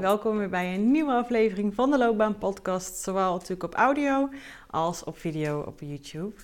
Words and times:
Welkom 0.00 0.38
weer 0.38 0.48
bij 0.48 0.74
een 0.74 0.90
nieuwe 0.90 1.12
aflevering 1.12 1.74
van 1.74 1.90
de 1.90 1.98
Loopbaan 1.98 2.38
Podcast. 2.38 3.02
Zowel 3.02 3.32
natuurlijk 3.32 3.62
op 3.62 3.74
audio 3.74 4.28
als 4.66 5.04
op 5.04 5.18
video 5.18 5.60
op 5.60 5.80
YouTube. 5.80 6.34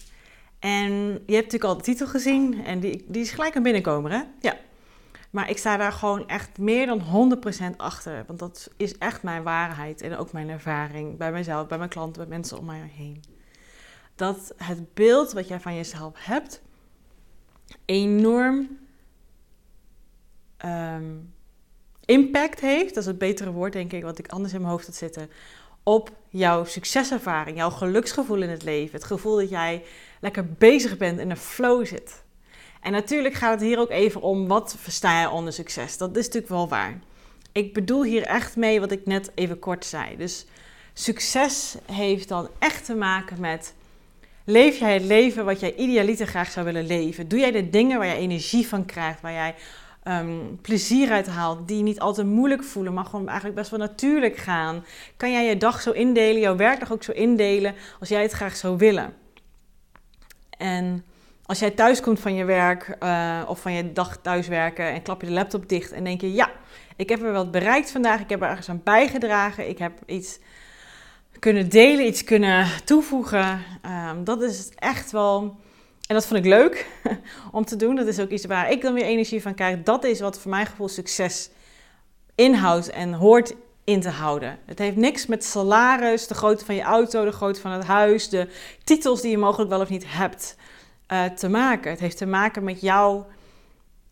En 0.58 0.92
je 0.92 1.34
hebt 1.34 1.52
natuurlijk 1.52 1.64
al 1.64 1.76
de 1.76 1.82
titel 1.82 2.06
gezien 2.06 2.64
en 2.64 2.80
die, 2.80 3.04
die 3.08 3.22
is 3.22 3.30
gelijk 3.30 3.54
een 3.54 3.62
binnenkomer 3.62 4.10
hè? 4.10 4.22
Ja. 4.40 4.56
Maar 5.30 5.50
ik 5.50 5.58
sta 5.58 5.76
daar 5.76 5.92
gewoon 5.92 6.28
echt 6.28 6.58
meer 6.58 6.86
dan 6.86 7.36
100% 7.72 7.76
achter. 7.76 8.24
Want 8.26 8.38
dat 8.38 8.70
is 8.76 8.98
echt 8.98 9.22
mijn 9.22 9.42
waarheid 9.42 10.00
en 10.00 10.16
ook 10.16 10.32
mijn 10.32 10.48
ervaring 10.48 11.16
bij 11.16 11.32
mezelf, 11.32 11.66
bij 11.66 11.78
mijn 11.78 11.90
klanten, 11.90 12.22
bij 12.22 12.30
mensen 12.30 12.58
om 12.58 12.64
mij 12.64 12.90
heen. 12.94 13.22
Dat 14.14 14.54
het 14.56 14.94
beeld 14.94 15.32
wat 15.32 15.48
jij 15.48 15.60
van 15.60 15.74
jezelf 15.74 16.12
hebt 16.16 16.62
enorm 17.84 18.78
ehm, 20.56 21.12
impact 22.06 22.60
heeft, 22.60 22.94
dat 22.94 23.02
is 23.02 23.08
het 23.08 23.18
betere 23.18 23.50
woord 23.50 23.72
denk 23.72 23.92
ik, 23.92 24.02
wat 24.02 24.18
ik 24.18 24.28
anders 24.28 24.52
in 24.52 24.60
mijn 24.60 24.72
hoofd 24.72 24.86
had 24.86 24.94
zitten, 24.94 25.30
op 25.82 26.10
jouw 26.28 26.64
succeservaring, 26.64 27.56
jouw 27.56 27.70
geluksgevoel 27.70 28.42
in 28.42 28.48
het 28.48 28.62
leven. 28.62 28.94
Het 28.94 29.04
gevoel 29.04 29.36
dat 29.36 29.50
jij 29.50 29.82
lekker 30.20 30.46
bezig 30.52 30.96
bent 30.96 31.18
en 31.18 31.30
een 31.30 31.36
flow 31.36 31.86
zit. 31.86 32.22
En 32.80 32.92
natuurlijk 32.92 33.34
gaat 33.34 33.52
het 33.52 33.68
hier 33.68 33.78
ook 33.78 33.90
even 33.90 34.20
om 34.20 34.48
wat 34.48 34.76
versta 34.78 35.20
je 35.20 35.30
onder 35.30 35.52
succes. 35.52 35.96
Dat 35.96 36.16
is 36.16 36.24
natuurlijk 36.24 36.52
wel 36.52 36.68
waar. 36.68 37.00
Ik 37.52 37.72
bedoel 37.72 38.02
hier 38.02 38.22
echt 38.22 38.56
mee 38.56 38.80
wat 38.80 38.90
ik 38.90 39.06
net 39.06 39.30
even 39.34 39.58
kort 39.58 39.84
zei. 39.84 40.16
Dus 40.16 40.46
succes 40.92 41.76
heeft 41.92 42.28
dan 42.28 42.48
echt 42.58 42.84
te 42.84 42.94
maken 42.94 43.40
met 43.40 43.74
leef 44.44 44.78
jij 44.78 44.94
het 44.94 45.02
leven 45.02 45.44
wat 45.44 45.60
jij 45.60 45.74
idealiter 45.74 46.26
graag 46.26 46.50
zou 46.50 46.66
willen 46.66 46.86
leven? 46.86 47.28
Doe 47.28 47.38
jij 47.38 47.50
de 47.50 47.70
dingen 47.70 47.98
waar 47.98 48.06
je 48.06 48.14
energie 48.14 48.68
van 48.68 48.84
krijgt, 48.84 49.20
waar 49.20 49.32
jij 49.32 49.54
um, 50.04 50.58
plezier 50.62 51.10
uit 51.10 51.26
haalt, 51.26 51.68
die 51.68 51.82
niet 51.82 52.00
altijd 52.00 52.26
moeilijk 52.26 52.64
voelen, 52.64 52.94
maar 52.94 53.04
gewoon 53.04 53.26
eigenlijk 53.28 53.56
best 53.56 53.70
wel 53.70 53.78
natuurlijk 53.78 54.36
gaan. 54.36 54.84
Kan 55.16 55.32
jij 55.32 55.46
je 55.46 55.56
dag 55.56 55.80
zo 55.80 55.90
indelen, 55.90 56.40
jouw 56.40 56.56
werkdag 56.56 56.92
ook 56.92 57.02
zo 57.02 57.12
indelen, 57.12 57.74
als 58.00 58.08
jij 58.08 58.22
het 58.22 58.32
graag 58.32 58.56
zou 58.56 58.76
willen? 58.76 59.14
En 60.58 61.04
als 61.46 61.58
jij 61.58 61.70
thuis 61.70 62.00
komt 62.00 62.20
van 62.20 62.34
je 62.34 62.44
werk 62.44 62.96
uh, 63.02 63.42
of 63.46 63.60
van 63.60 63.72
je 63.72 63.92
dag 63.92 64.16
thuiswerken 64.16 64.92
en 64.92 65.02
klap 65.02 65.20
je 65.20 65.26
de 65.26 65.32
laptop 65.32 65.68
dicht 65.68 65.92
en 65.92 66.04
denk 66.04 66.20
je, 66.20 66.32
ja, 66.32 66.50
ik 66.96 67.08
heb 67.08 67.22
er 67.22 67.32
wat 67.32 67.50
bereikt 67.50 67.90
vandaag, 67.90 68.20
ik 68.20 68.30
heb 68.30 68.42
er 68.42 68.48
ergens 68.48 68.68
aan 68.68 68.80
bijgedragen, 68.84 69.68
ik 69.68 69.78
heb 69.78 69.92
iets 70.06 70.38
kunnen 71.38 71.68
delen, 71.68 72.06
iets 72.06 72.24
kunnen 72.24 72.66
toevoegen. 72.84 73.62
Um, 74.10 74.24
dat 74.24 74.42
is 74.42 74.70
echt 74.74 75.10
wel 75.10 75.56
en 76.06 76.14
dat 76.14 76.26
vond 76.26 76.38
ik 76.38 76.46
leuk 76.46 76.86
om 77.52 77.64
te 77.64 77.76
doen. 77.76 77.96
Dat 77.96 78.06
is 78.06 78.20
ook 78.20 78.30
iets 78.30 78.44
waar 78.44 78.70
ik 78.70 78.82
dan 78.82 78.94
weer 78.94 79.04
energie 79.04 79.42
van 79.42 79.54
krijg. 79.54 79.82
Dat 79.82 80.04
is 80.04 80.20
wat 80.20 80.38
voor 80.38 80.50
mijn 80.50 80.66
gevoel 80.66 80.88
succes 80.88 81.50
inhoudt 82.34 82.90
en 82.90 83.12
hoort 83.12 83.54
in 83.84 84.00
te 84.00 84.08
houden. 84.08 84.58
Het 84.64 84.78
heeft 84.78 84.96
niks 84.96 85.26
met 85.26 85.44
salaris, 85.44 86.26
de 86.26 86.34
grootte 86.34 86.64
van 86.64 86.74
je 86.74 86.82
auto, 86.82 87.24
de 87.24 87.32
grootte 87.32 87.60
van 87.60 87.70
het 87.70 87.84
huis, 87.84 88.28
de 88.28 88.48
titels 88.84 89.20
die 89.20 89.30
je 89.30 89.38
mogelijk 89.38 89.70
wel 89.70 89.80
of 89.80 89.88
niet 89.88 90.04
hebt 90.06 90.56
uh, 91.12 91.24
te 91.24 91.48
maken. 91.48 91.90
Het 91.90 92.00
heeft 92.00 92.16
te 92.16 92.26
maken 92.26 92.64
met 92.64 92.80
jouw 92.80 93.26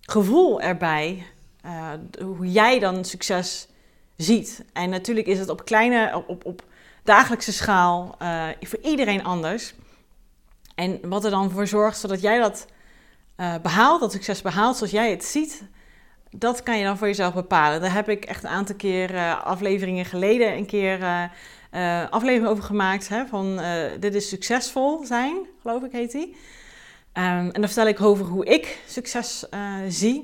gevoel 0.00 0.60
erbij, 0.60 1.26
uh, 1.64 1.88
hoe 2.20 2.52
jij 2.52 2.78
dan 2.78 3.04
succes 3.04 3.69
ziet. 4.16 4.64
En 4.72 4.91
natuurlijk 4.91 5.26
is 5.26 5.38
het 5.38 5.48
op 5.48 5.64
kleine, 5.64 6.22
op, 6.26 6.44
op, 6.44 6.62
dagelijkse 7.04 7.52
schaal 7.52 8.16
uh, 8.22 8.48
voor 8.60 8.78
iedereen 8.82 9.25
anders. 9.25 9.75
En 10.75 11.09
wat 11.09 11.25
er 11.25 11.31
dan 11.31 11.50
voor 11.50 11.66
zorgt 11.66 11.99
zodat 11.99 12.21
jij 12.21 12.38
dat 12.38 12.66
uh, 13.37 13.55
behaalt, 13.62 14.00
dat 14.00 14.12
succes 14.12 14.43
behaalt 14.43 14.77
zoals 14.77 14.93
jij 14.93 15.10
het 15.10 15.25
ziet, 15.25 15.62
dat 16.31 16.62
kan 16.62 16.78
je 16.78 16.84
dan 16.84 16.99
voor 16.99 17.06
jezelf 17.06 17.34
bepalen. 17.34 17.81
Daar 17.81 17.93
heb 17.93 18.09
ik 18.09 18.25
echt 18.25 18.44
een 18.44 18.50
aantal 18.50 18.77
keer 18.77 19.15
uh, 19.15 19.44
afleveringen 19.44 20.05
geleden 20.05 20.56
een 20.56 20.66
keer 20.66 21.00
uh, 21.00 22.09
aflevering 22.11 22.47
over 22.47 22.65
gemaakt. 22.65 23.09
Hè, 23.09 23.27
van 23.27 23.61
dit 24.00 24.15
is 24.15 24.28
succesvol 24.28 25.05
zijn, 25.05 25.37
geloof 25.62 25.82
ik 25.82 25.93
heet 25.93 26.12
die. 26.12 26.27
Um, 27.15 27.25
en 27.25 27.53
dan 27.53 27.66
vertel 27.66 27.87
ik 27.87 28.00
over 28.00 28.27
hoe 28.27 28.44
ik 28.44 28.82
succes 28.87 29.44
zie. 29.88 30.22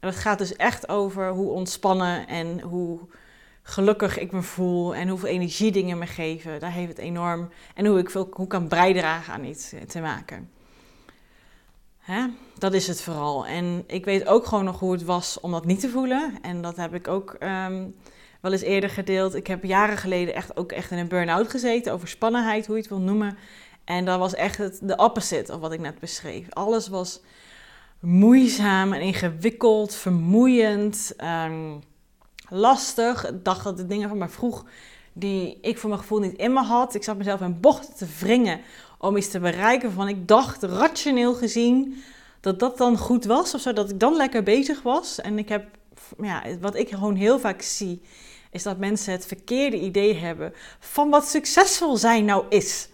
En 0.00 0.08
dat 0.08 0.16
gaat 0.16 0.38
dus 0.38 0.56
echt 0.56 0.88
over 0.88 1.28
hoe 1.28 1.50
ontspannen 1.50 2.26
en 2.26 2.60
hoe 2.60 3.00
gelukkig 3.68 4.18
ik 4.18 4.32
me 4.32 4.42
voel 4.42 4.94
en 4.94 5.08
hoeveel 5.08 5.28
energie 5.28 5.72
dingen 5.72 5.98
me 5.98 6.06
geven. 6.06 6.60
Daar 6.60 6.72
heeft 6.72 6.88
het 6.88 6.98
enorm. 6.98 7.48
En 7.74 7.86
hoe 7.86 7.98
ik 7.98 8.10
veel, 8.10 8.28
hoe 8.32 8.46
kan 8.46 8.68
bijdragen 8.68 9.32
aan 9.32 9.44
iets 9.44 9.72
te 9.86 10.00
maken. 10.00 10.50
Hè? 11.98 12.26
Dat 12.58 12.72
is 12.74 12.86
het 12.86 13.02
vooral. 13.02 13.46
En 13.46 13.84
ik 13.86 14.04
weet 14.04 14.26
ook 14.26 14.46
gewoon 14.46 14.64
nog 14.64 14.78
hoe 14.78 14.92
het 14.92 15.04
was 15.04 15.40
om 15.40 15.50
dat 15.50 15.64
niet 15.64 15.80
te 15.80 15.88
voelen. 15.88 16.38
En 16.42 16.62
dat 16.62 16.76
heb 16.76 16.94
ik 16.94 17.08
ook 17.08 17.36
um, 17.40 17.94
wel 18.40 18.52
eens 18.52 18.62
eerder 18.62 18.90
gedeeld. 18.90 19.34
Ik 19.34 19.46
heb 19.46 19.64
jaren 19.64 19.96
geleden 19.96 20.34
echt 20.34 20.56
ook 20.56 20.72
echt 20.72 20.90
in 20.90 20.98
een 20.98 21.08
burn-out 21.08 21.50
gezeten 21.50 21.92
over 21.92 22.08
spannenheid, 22.08 22.66
hoe 22.66 22.74
je 22.74 22.80
het 22.80 22.90
wil 22.90 23.00
noemen. 23.00 23.38
En 23.84 24.04
dat 24.04 24.18
was 24.18 24.34
echt 24.34 24.58
het, 24.58 24.78
de 24.82 24.96
opposite 24.96 25.52
of 25.52 25.60
wat 25.60 25.72
ik 25.72 25.80
net 25.80 25.98
beschreef. 25.98 26.46
Alles 26.50 26.88
was 26.88 27.20
moeizaam 28.00 28.92
en 28.92 29.00
ingewikkeld, 29.00 29.94
vermoeiend. 29.94 31.14
Um, 31.46 31.82
lastig. 32.48 33.28
Ik 33.28 33.44
dacht 33.44 33.64
dat 33.64 33.76
de 33.76 33.86
dingen 33.86 34.08
van 34.08 34.18
mij 34.18 34.28
vroeg 34.28 34.64
die 35.12 35.58
ik 35.60 35.78
voor 35.78 35.88
mijn 35.88 36.00
gevoel 36.00 36.18
niet 36.18 36.36
in 36.36 36.52
me 36.52 36.62
had. 36.62 36.94
Ik 36.94 37.04
zat 37.04 37.16
mezelf 37.16 37.40
in 37.40 37.60
bochten 37.60 37.94
te 37.94 38.06
wringen 38.20 38.60
om 38.98 39.16
iets 39.16 39.28
te 39.28 39.40
bereiken 39.40 39.92
van 39.92 40.08
ik 40.08 40.28
dacht 40.28 40.62
rationeel 40.62 41.34
gezien 41.34 42.02
dat 42.40 42.58
dat 42.58 42.78
dan 42.78 42.98
goed 42.98 43.24
was 43.24 43.54
of 43.54 43.60
zo, 43.60 43.72
dat 43.72 43.90
ik 43.90 44.00
dan 44.00 44.16
lekker 44.16 44.42
bezig 44.42 44.82
was. 44.82 45.20
En 45.20 45.38
ik 45.38 45.48
heb, 45.48 45.64
ja, 46.22 46.42
wat 46.60 46.74
ik 46.74 46.88
gewoon 46.88 47.14
heel 47.14 47.38
vaak 47.38 47.62
zie, 47.62 48.02
is 48.50 48.62
dat 48.62 48.78
mensen 48.78 49.12
het 49.12 49.26
verkeerde 49.26 49.80
idee 49.80 50.14
hebben 50.14 50.52
van 50.78 51.10
wat 51.10 51.28
succesvol 51.28 51.96
zijn 51.96 52.24
nou 52.24 52.44
is. 52.48 52.88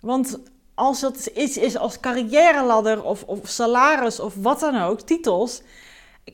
Want 0.00 0.38
als 0.74 1.00
het 1.00 1.26
iets 1.26 1.56
is 1.56 1.76
als 1.76 2.00
carrière 2.00 3.02
of, 3.02 3.22
of 3.22 3.38
salaris 3.42 4.20
of 4.20 4.34
wat 4.34 4.60
dan 4.60 4.82
ook, 4.82 5.00
titels, 5.00 5.62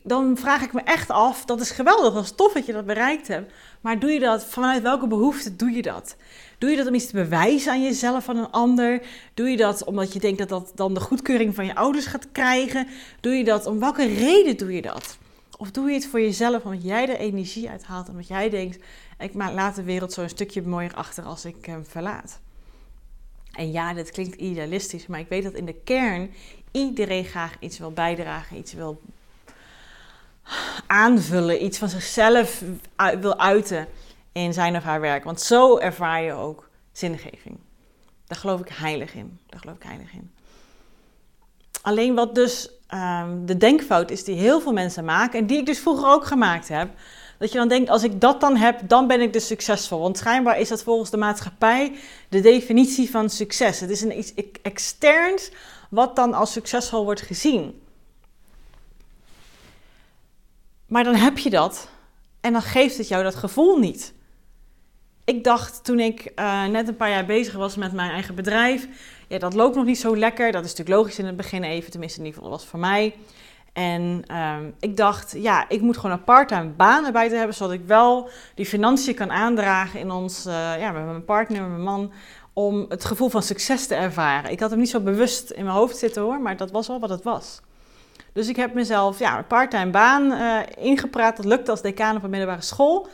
dan 0.02 0.36
vraag 0.36 0.62
ik 0.62 0.72
me 0.72 0.80
echt 0.80 1.10
af, 1.10 1.44
dat 1.44 1.60
is 1.60 1.70
geweldig, 1.70 2.14
dat 2.14 2.24
is 2.24 2.34
tof 2.34 2.52
dat 2.52 2.66
je 2.66 2.72
dat 2.72 2.86
bereikt 2.86 3.28
hebt. 3.28 3.52
Maar 3.80 3.98
doe 3.98 4.10
je 4.10 4.20
dat, 4.20 4.44
vanuit 4.44 4.82
welke 4.82 5.06
behoefte 5.06 5.56
doe 5.56 5.70
je 5.70 5.82
dat? 5.82 6.16
Doe 6.58 6.70
je 6.70 6.76
dat 6.76 6.86
om 6.86 6.94
iets 6.94 7.06
te 7.06 7.12
bewijzen 7.12 7.72
aan 7.72 7.82
jezelf, 7.82 8.28
aan 8.28 8.36
een 8.36 8.50
ander? 8.50 9.02
Doe 9.34 9.48
je 9.48 9.56
dat 9.56 9.84
omdat 9.84 10.12
je 10.12 10.18
denkt 10.18 10.38
dat 10.38 10.48
dat 10.48 10.72
dan 10.74 10.94
de 10.94 11.00
goedkeuring 11.00 11.54
van 11.54 11.66
je 11.66 11.74
ouders 11.74 12.06
gaat 12.06 12.32
krijgen? 12.32 12.86
Doe 13.20 13.32
je 13.32 13.44
dat, 13.44 13.66
om 13.66 13.78
welke 13.78 14.06
reden 14.06 14.56
doe 14.56 14.72
je 14.72 14.82
dat? 14.82 15.18
Of 15.56 15.70
doe 15.70 15.88
je 15.88 15.94
het 15.94 16.06
voor 16.06 16.20
jezelf 16.20 16.64
omdat 16.64 16.84
jij 16.84 17.08
er 17.08 17.16
energie 17.16 17.70
uit 17.70 17.84
haalt, 17.84 18.08
omdat 18.08 18.28
jij 18.28 18.50
denkt, 18.50 18.78
ik 19.18 19.34
laat 19.34 19.74
de 19.74 19.82
wereld 19.82 20.12
zo 20.12 20.22
een 20.22 20.28
stukje 20.28 20.62
mooier 20.62 20.94
achter 20.94 21.24
als 21.24 21.44
ik 21.44 21.66
hem 21.66 21.86
verlaat? 21.86 22.40
En 23.52 23.72
ja, 23.72 23.94
dit 23.94 24.10
klinkt 24.10 24.34
idealistisch, 24.34 25.06
maar 25.06 25.20
ik 25.20 25.28
weet 25.28 25.42
dat 25.42 25.52
in 25.52 25.64
de 25.64 25.80
kern 25.84 26.30
iedereen 26.70 27.24
graag 27.24 27.56
iets 27.60 27.78
wil 27.78 27.92
bijdragen, 27.92 28.56
iets 28.56 28.72
wil 28.72 29.00
aanvullen, 30.86 31.64
iets 31.64 31.78
van 31.78 31.88
zichzelf 31.88 32.62
wil 33.20 33.38
uiten 33.38 33.86
in 34.32 34.52
zijn 34.52 34.76
of 34.76 34.82
haar 34.82 35.00
werk. 35.00 35.24
Want 35.24 35.40
zo 35.40 35.78
ervaar 35.78 36.22
je 36.22 36.32
ook 36.32 36.68
zingeving. 36.92 37.58
Daar 38.26 38.38
geloof 38.38 38.60
ik 38.60 38.68
heilig 38.68 39.14
in. 39.14 39.38
Daar 39.46 39.60
geloof 39.60 39.76
ik 39.76 39.82
heilig 39.82 40.12
in. 40.12 40.32
Alleen 41.82 42.14
wat 42.14 42.34
dus 42.34 42.70
um, 42.94 43.46
de 43.46 43.56
denkfout 43.56 44.10
is 44.10 44.24
die 44.24 44.36
heel 44.36 44.60
veel 44.60 44.72
mensen 44.72 45.04
maken, 45.04 45.38
en 45.38 45.46
die 45.46 45.58
ik 45.58 45.66
dus 45.66 45.78
vroeger 45.78 46.08
ook 46.08 46.24
gemaakt 46.24 46.68
heb, 46.68 46.88
dat 47.38 47.52
je 47.52 47.58
dan 47.58 47.68
denkt, 47.68 47.90
als 47.90 48.02
ik 48.02 48.20
dat 48.20 48.40
dan 48.40 48.56
heb, 48.56 48.80
dan 48.88 49.06
ben 49.06 49.20
ik 49.20 49.32
dus 49.32 49.46
succesvol. 49.46 50.00
Want 50.00 50.18
schijnbaar 50.18 50.58
is 50.58 50.68
dat 50.68 50.82
volgens 50.82 51.10
de 51.10 51.16
maatschappij 51.16 51.96
de 52.28 52.40
definitie 52.40 53.10
van 53.10 53.30
succes. 53.30 53.80
Het 53.80 53.90
is 53.90 54.02
een 54.02 54.18
iets 54.18 54.32
externs 54.62 55.50
wat 55.90 56.16
dan 56.16 56.34
als 56.34 56.52
succesvol 56.52 57.04
wordt 57.04 57.20
gezien. 57.20 57.82
Maar 60.86 61.04
dan 61.04 61.14
heb 61.14 61.38
je 61.38 61.50
dat. 61.50 61.88
En 62.40 62.52
dan 62.52 62.62
geeft 62.62 62.98
het 62.98 63.08
jou 63.08 63.22
dat 63.22 63.34
gevoel 63.34 63.78
niet. 63.78 64.14
Ik 65.24 65.44
dacht 65.44 65.84
toen 65.84 66.00
ik 66.00 66.32
uh, 66.36 66.66
net 66.66 66.88
een 66.88 66.96
paar 66.96 67.10
jaar 67.10 67.26
bezig 67.26 67.54
was 67.54 67.76
met 67.76 67.92
mijn 67.92 68.10
eigen 68.10 68.34
bedrijf, 68.34 68.88
ja, 69.28 69.38
dat 69.38 69.54
loopt 69.54 69.76
nog 69.76 69.84
niet 69.84 69.98
zo 69.98 70.16
lekker. 70.16 70.52
Dat 70.52 70.64
is 70.64 70.70
natuurlijk 70.70 70.98
logisch 70.98 71.18
in 71.18 71.26
het 71.26 71.36
begin 71.36 71.62
even, 71.62 71.90
tenminste 71.90 72.18
in 72.18 72.24
ieder 72.24 72.40
geval 72.40 72.56
was 72.56 72.66
voor 72.66 72.78
mij. 72.78 73.14
En 73.72 74.24
um, 74.36 74.74
ik 74.80 74.96
dacht, 74.96 75.34
ja, 75.36 75.68
ik 75.68 75.80
moet 75.80 75.96
gewoon 75.96 76.16
een 76.16 76.24
parttime 76.24 76.68
baan 76.68 77.04
erbij 77.04 77.28
te 77.28 77.34
hebben, 77.34 77.54
zodat 77.54 77.74
ik 77.74 77.86
wel 77.86 78.28
die 78.54 78.66
financiën 78.66 79.14
kan 79.14 79.30
aandragen 79.30 80.00
in 80.00 80.10
ons, 80.10 80.46
uh, 80.46 80.52
ja, 80.52 80.92
met 80.92 81.04
mijn 81.04 81.24
partner, 81.24 81.60
met 81.60 81.70
mijn 81.70 81.82
man, 81.82 82.12
om 82.52 82.86
het 82.88 83.04
gevoel 83.04 83.28
van 83.28 83.42
succes 83.42 83.86
te 83.86 83.94
ervaren. 83.94 84.50
Ik 84.50 84.60
had 84.60 84.70
hem 84.70 84.78
niet 84.78 84.90
zo 84.90 85.00
bewust 85.00 85.50
in 85.50 85.64
mijn 85.64 85.76
hoofd 85.76 85.96
zitten 85.96 86.22
hoor, 86.22 86.40
maar 86.40 86.56
dat 86.56 86.70
was 86.70 86.86
wel 86.86 87.00
wat 87.00 87.10
het 87.10 87.22
was. 87.22 87.60
Dus 88.34 88.48
ik 88.48 88.56
heb 88.56 88.74
mezelf 88.74 89.18
ja, 89.18 89.38
een 89.38 89.46
parttime 89.46 89.90
baan 89.90 90.32
uh, 90.32 90.58
ingepraat. 90.78 91.36
Dat 91.36 91.46
lukte 91.46 91.70
als 91.70 91.82
decaan 91.82 92.16
op 92.16 92.22
een 92.22 92.30
middelbare 92.30 92.62
school. 92.62 93.08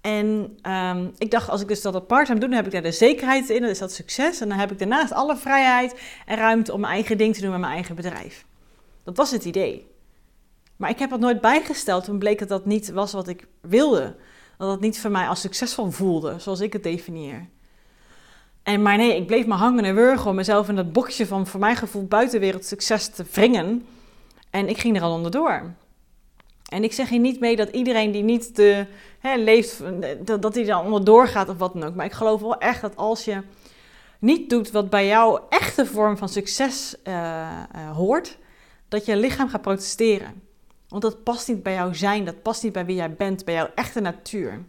En 0.00 0.58
um, 0.62 1.12
ik 1.18 1.30
dacht, 1.30 1.48
als 1.48 1.60
ik 1.60 1.68
dus 1.68 1.82
dat 1.82 2.06
parttime 2.06 2.38
doe, 2.38 2.48
dan 2.48 2.56
heb 2.56 2.66
ik 2.66 2.72
daar 2.72 2.82
de 2.82 2.92
zekerheid 2.92 3.48
in. 3.48 3.60
Dan 3.60 3.70
is 3.70 3.78
dat 3.78 3.92
succes. 3.92 4.40
En 4.40 4.48
dan 4.48 4.58
heb 4.58 4.70
ik 4.72 4.78
daarnaast 4.78 5.12
alle 5.12 5.36
vrijheid 5.36 6.00
en 6.26 6.36
ruimte 6.36 6.72
om 6.72 6.80
mijn 6.80 6.92
eigen 6.92 7.18
ding 7.18 7.34
te 7.34 7.40
doen 7.40 7.50
met 7.50 7.60
mijn 7.60 7.72
eigen 7.72 7.94
bedrijf. 7.94 8.44
Dat 9.04 9.16
was 9.16 9.30
het 9.30 9.44
idee. 9.44 9.86
Maar 10.76 10.90
ik 10.90 10.98
heb 10.98 11.10
dat 11.10 11.20
nooit 11.20 11.40
bijgesteld. 11.40 12.04
Toen 12.04 12.18
bleek 12.18 12.38
dat 12.38 12.48
dat 12.48 12.66
niet 12.66 12.90
was 12.90 13.12
wat 13.12 13.28
ik 13.28 13.46
wilde. 13.60 14.16
Dat 14.58 14.68
dat 14.68 14.80
niet 14.80 15.00
voor 15.00 15.10
mij 15.10 15.28
als 15.28 15.40
succesvol 15.40 15.90
voelde, 15.90 16.34
zoals 16.38 16.60
ik 16.60 16.72
het 16.72 16.82
definieer. 16.82 17.46
En 18.62 18.82
maar 18.82 18.96
nee, 18.96 19.16
ik 19.16 19.26
bleef 19.26 19.46
maar 19.46 19.58
hangen 19.58 19.84
en 19.84 19.94
wurgen 19.94 20.30
om 20.30 20.36
mezelf 20.36 20.68
in 20.68 20.76
dat 20.76 20.92
boxje 20.92 21.26
van 21.26 21.46
voor 21.46 21.60
mijn 21.60 21.76
gevoel 21.76 22.04
buitenwereld 22.04 22.64
succes 22.64 23.08
te 23.08 23.24
wringen. 23.32 23.86
En 24.58 24.68
ik 24.68 24.78
ging 24.78 24.96
er 24.96 25.02
al 25.02 25.12
onderdoor. 25.12 25.74
En 26.68 26.84
ik 26.84 26.92
zeg 26.92 27.08
hier 27.08 27.18
niet 27.18 27.40
mee 27.40 27.56
dat 27.56 27.68
iedereen 27.68 28.10
die 28.10 28.22
niet 28.22 28.56
de, 28.56 28.86
hè, 29.18 29.36
leeft, 29.36 29.82
dat, 30.42 30.54
hij 30.54 30.68
er 30.68 30.78
onderdoor 30.78 31.28
gaat 31.28 31.48
of 31.48 31.58
wat 31.58 31.72
dan 31.72 31.84
ook. 31.84 31.94
Maar 31.94 32.06
ik 32.06 32.12
geloof 32.12 32.40
wel 32.40 32.58
echt 32.58 32.80
dat 32.80 32.96
als 32.96 33.24
je 33.24 33.42
niet 34.18 34.50
doet 34.50 34.70
wat 34.70 34.90
bij 34.90 35.06
jou 35.06 35.40
echte 35.48 35.86
vorm 35.86 36.16
van 36.16 36.28
succes 36.28 36.94
uh, 37.04 37.14
uh, 37.14 37.96
hoort, 37.96 38.38
dat 38.88 39.04
je 39.04 39.16
lichaam 39.16 39.48
gaat 39.48 39.62
protesteren. 39.62 40.42
Want 40.88 41.02
dat 41.02 41.22
past 41.22 41.48
niet 41.48 41.62
bij 41.62 41.74
jouw 41.74 41.92
zijn, 41.92 42.24
dat 42.24 42.42
past 42.42 42.62
niet 42.62 42.72
bij 42.72 42.84
wie 42.84 42.96
jij 42.96 43.14
bent, 43.14 43.44
bij 43.44 43.54
jouw 43.54 43.70
echte 43.74 44.00
natuur. 44.00 44.64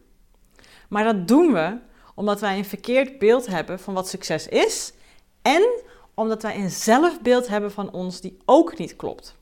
Maar 0.90 1.04
dat 1.04 1.28
doen 1.28 1.54
we 1.54 1.78
omdat 2.16 2.40
wij 2.40 2.58
een 2.58 2.66
verkeerd 2.66 3.20
beeld 3.20 3.48
hebben 3.48 3.80
van 3.80 3.94
wat 3.94 4.10
succes 4.10 4.48
is 4.48 4.94
en 5.42 5.82
omdat 6.14 6.42
wij 6.42 6.56
een 6.56 6.72
zelfbeeld 6.72 7.48
hebben 7.48 7.72
van 7.72 7.92
ons 7.92 8.22
die 8.22 8.38
ook 8.46 8.78
niet 8.78 8.96
klopt. 8.96 9.39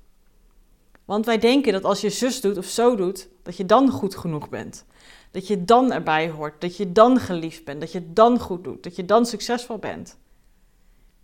Want 1.07 1.25
wij 1.25 1.37
denken 1.37 1.73
dat 1.73 1.83
als 1.83 2.01
je 2.01 2.09
zus 2.09 2.41
doet 2.41 2.57
of 2.57 2.65
zo 2.65 2.95
doet, 2.95 3.27
dat 3.43 3.57
je 3.57 3.65
dan 3.65 3.89
goed 3.89 4.15
genoeg 4.15 4.49
bent. 4.49 4.85
Dat 5.31 5.47
je 5.47 5.65
dan 5.65 5.91
erbij 5.91 6.29
hoort, 6.29 6.61
dat 6.61 6.77
je 6.77 6.91
dan 6.91 7.19
geliefd 7.19 7.63
bent, 7.63 7.79
dat 7.79 7.91
je 7.91 8.13
dan 8.13 8.39
goed 8.39 8.63
doet, 8.63 8.83
dat 8.83 8.95
je 8.95 9.05
dan 9.05 9.25
succesvol 9.25 9.77
bent. 9.77 10.17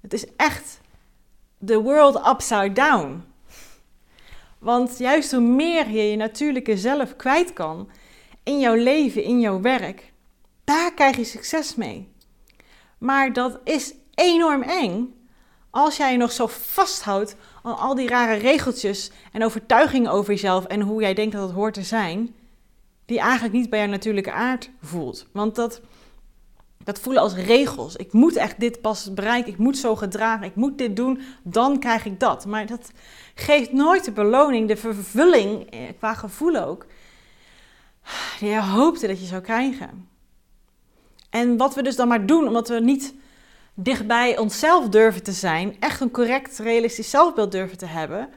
Het 0.02 0.14
is 0.14 0.26
echt 0.36 0.80
the 1.66 1.82
world 1.82 2.28
upside 2.28 2.72
down. 2.72 3.24
Want 4.60 4.98
juist 4.98 5.32
hoe 5.32 5.42
meer 5.42 5.90
je 5.90 6.10
je 6.10 6.16
natuurlijke 6.16 6.78
zelf 6.78 7.16
kwijt 7.16 7.54
kan 7.54 7.90
in 8.44 8.60
jouw 8.60 8.76
leven, 8.76 9.24
in 9.24 9.40
jouw 9.40 9.62
werk, 9.62 10.14
daar 10.64 10.94
krijg 10.94 11.16
je 11.16 11.24
succes 11.24 11.76
mee. 11.76 12.12
Maar 12.98 13.34
dat 13.34 13.60
is 13.64 13.94
enorm 14.14 14.62
eng 14.62 15.14
als 15.70 15.98
jij 15.98 16.12
je 16.12 16.18
nog 16.18 16.32
zo 16.32 16.48
vasthoudt 16.48 17.36
aan 17.64 17.78
al 17.78 17.96
die 17.96 18.08
rare 18.08 18.34
regeltjes 18.34 19.12
en 19.32 19.44
overtuigingen 19.44 20.12
over 20.12 20.34
jezelf 20.34 20.66
en 20.66 20.82
hoe 20.82 21.02
jij 21.02 21.14
denkt 21.14 21.34
dat 21.34 21.42
het 21.42 21.52
hoort 21.52 21.74
te 21.74 21.84
zijn, 21.84 22.36
die 23.06 23.20
eigenlijk 23.20 23.54
niet 23.54 23.70
bij 23.70 23.80
jouw 23.80 23.90
natuurlijke 23.90 24.32
aard 24.32 24.70
voelt. 24.82 25.28
Want 25.32 25.56
dat, 25.56 25.82
dat 26.84 27.00
voelen 27.00 27.22
als 27.22 27.34
regels. 27.34 27.96
Ik 27.96 28.14
moet 28.14 28.36
echt 28.36 28.60
dit 28.60 28.82
pas 28.82 29.14
bereiken, 29.14 29.52
ik 29.52 29.58
moet 29.58 29.78
zo 29.78 29.96
gedragen, 29.96 30.46
ik 30.46 30.56
moet 30.56 30.78
dit 30.78 30.96
doen, 30.96 31.22
dan 31.44 31.80
krijg 31.80 32.06
ik 32.06 32.20
dat. 32.20 32.46
Maar 32.46 32.66
dat 32.66 32.92
geeft 33.36 33.72
nooit 33.72 34.06
de 34.06 34.12
beloning, 34.12 34.68
de 34.68 34.78
vervulling, 34.78 35.70
eh, 35.70 35.80
qua 35.98 36.14
gevoel 36.14 36.56
ook, 36.56 36.86
die 38.40 38.50
je 38.50 38.62
hoopte 38.62 39.08
dat 39.08 39.20
je 39.20 39.26
zou 39.26 39.42
krijgen. 39.42 40.08
En 41.30 41.58
wat 41.58 41.76
we 41.76 41.84
dus 41.84 41.96
dan 41.96 42.08
maar 42.08 42.26
doen, 42.26 42.48
omdat 42.48 42.68
we 42.68 42.80
niet 42.80 43.14
dichtbij 43.74 44.38
onszelf 44.38 44.90
durven 44.90 45.24
te 45.24 45.32
zijn, 45.32 45.76
echt 45.80 46.02
een 46.02 46.12
correct, 46.12 46.60
realistisch 46.60 47.10
zelfbeeld 47.10 47.52
durven 47.52 47.78
te 47.78 47.86
hebben, 47.86 48.30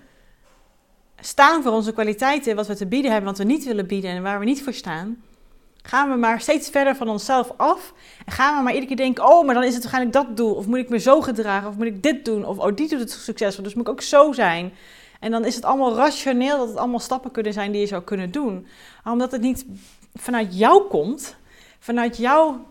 staan 1.20 1.62
voor 1.62 1.72
onze 1.72 1.92
kwaliteiten, 1.92 2.56
wat 2.56 2.66
we 2.66 2.76
te 2.76 2.86
bieden 2.86 3.10
hebben, 3.10 3.30
wat 3.30 3.38
we 3.38 3.44
niet 3.44 3.64
willen 3.64 3.86
bieden 3.86 4.10
en 4.10 4.22
waar 4.22 4.38
we 4.38 4.44
niet 4.44 4.62
voor 4.62 4.72
staan, 4.72 5.22
gaan 5.82 6.10
we 6.10 6.16
maar 6.16 6.40
steeds 6.40 6.70
verder 6.70 6.96
van 6.96 7.08
onszelf 7.08 7.52
af 7.56 7.92
en 8.26 8.32
gaan 8.32 8.56
we 8.56 8.62
maar 8.62 8.72
iedere 8.72 8.94
keer 8.94 9.04
denken, 9.04 9.28
oh, 9.28 9.46
maar 9.46 9.54
dan 9.54 9.64
is 9.64 9.74
het 9.74 9.82
waarschijnlijk 9.82 10.16
dat 10.16 10.36
doel, 10.36 10.54
of 10.54 10.66
moet 10.66 10.78
ik 10.78 10.88
me 10.88 10.98
zo 10.98 11.20
gedragen, 11.20 11.68
of 11.68 11.76
moet 11.76 11.86
ik 11.86 12.02
dit 12.02 12.24
doen, 12.24 12.44
of 12.44 12.58
oh, 12.58 12.74
die 12.74 12.88
doet 12.88 13.00
het 13.00 13.10
succesvol, 13.10 13.64
dus 13.64 13.74
moet 13.74 13.86
ik 13.86 13.92
ook 13.92 14.02
zo 14.02 14.32
zijn. 14.32 14.72
En 15.20 15.30
dan 15.30 15.44
is 15.44 15.54
het 15.54 15.64
allemaal 15.64 15.96
rationeel 15.96 16.58
dat 16.58 16.68
het 16.68 16.76
allemaal 16.76 16.98
stappen 16.98 17.30
kunnen 17.30 17.52
zijn 17.52 17.72
die 17.72 17.80
je 17.80 17.86
zou 17.86 18.02
kunnen 18.02 18.30
doen. 18.30 18.66
Omdat 19.04 19.32
het 19.32 19.40
niet 19.40 19.66
vanuit 20.14 20.58
jou 20.58 20.88
komt, 20.88 21.36
vanuit 21.78 22.16
jouw 22.16 22.66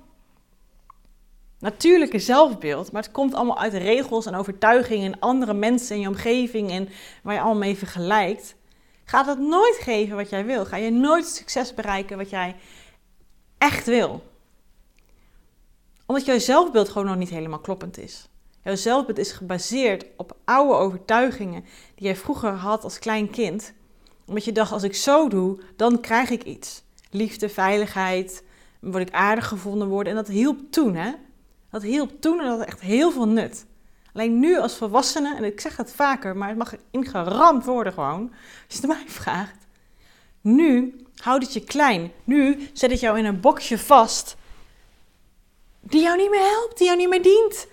natuurlijke 1.65 2.19
zelfbeeld, 2.19 2.91
maar 2.91 3.01
het 3.01 3.11
komt 3.11 3.33
allemaal 3.33 3.59
uit 3.59 3.73
regels 3.73 4.25
en 4.25 4.35
overtuigingen 4.35 5.13
en 5.13 5.19
andere 5.19 5.53
mensen 5.53 5.95
in 5.95 6.01
je 6.01 6.07
omgeving 6.07 6.71
en 6.71 6.89
waar 7.23 7.33
je 7.33 7.39
allemaal 7.39 7.59
mee 7.59 7.77
vergelijkt, 7.77 8.55
gaat 9.05 9.25
het 9.25 9.39
nooit 9.39 9.77
geven 9.79 10.15
wat 10.15 10.29
jij 10.29 10.45
wil. 10.45 10.65
Ga 10.65 10.75
je 10.75 10.91
nooit 10.91 11.27
succes 11.27 11.73
bereiken 11.73 12.17
wat 12.17 12.29
jij 12.29 12.55
echt 13.57 13.85
wil. 13.85 14.23
Omdat 16.05 16.25
jouw 16.25 16.39
zelfbeeld 16.39 16.89
gewoon 16.89 17.07
nog 17.07 17.15
niet 17.15 17.29
helemaal 17.29 17.59
kloppend 17.59 17.97
is. 17.97 18.29
Jouw 18.63 18.75
zelfbeeld 18.75 19.17
is 19.17 19.31
gebaseerd 19.31 20.05
op 20.17 20.37
oude 20.43 20.73
overtuigingen 20.73 21.61
die 21.95 22.05
jij 22.05 22.15
vroeger 22.15 22.51
had 22.51 22.83
als 22.83 22.99
klein 22.99 23.29
kind. 23.29 23.73
Omdat 24.25 24.45
je 24.45 24.51
dacht, 24.51 24.71
als 24.71 24.83
ik 24.83 24.95
zo 24.95 25.27
doe, 25.27 25.59
dan 25.75 25.99
krijg 26.01 26.29
ik 26.29 26.43
iets. 26.43 26.83
Liefde, 27.09 27.49
veiligheid, 27.49 28.43
word 28.79 29.07
ik 29.07 29.13
aardig 29.13 29.47
gevonden 29.47 29.87
worden. 29.87 30.13
En 30.13 30.23
dat 30.23 30.27
hielp 30.27 30.59
toen, 30.69 30.95
hè. 30.95 31.11
Dat 31.75 31.83
hielp 31.83 32.21
toen 32.21 32.39
en 32.39 32.45
dat 32.45 32.57
had 32.57 32.67
echt 32.67 32.81
heel 32.81 33.11
veel 33.11 33.27
nut. 33.27 33.65
Alleen 34.13 34.39
nu 34.39 34.57
als 34.59 34.75
volwassene, 34.75 35.35
en 35.35 35.43
ik 35.43 35.59
zeg 35.59 35.77
het 35.77 35.91
vaker, 35.91 36.37
maar 36.37 36.47
het 36.47 36.57
mag 36.57 36.75
ingeramd 36.91 37.65
worden 37.65 37.93
gewoon, 37.93 38.31
als 38.67 38.77
je 38.77 38.87
het 38.87 38.87
mij 38.97 39.03
vraagt. 39.07 39.67
Nu 40.41 40.95
houdt 41.15 41.43
het 41.43 41.53
je 41.53 41.63
klein. 41.63 42.11
Nu 42.23 42.69
zet 42.73 42.91
het 42.91 42.99
jou 42.99 43.17
in 43.17 43.25
een 43.25 43.39
boxje 43.39 43.77
vast 43.77 44.35
die 45.79 46.01
jou 46.01 46.17
niet 46.17 46.29
meer 46.29 46.49
helpt, 46.49 46.77
die 46.77 46.87
jou 46.87 46.97
niet 46.97 47.09
meer 47.09 47.21
dient. 47.21 47.67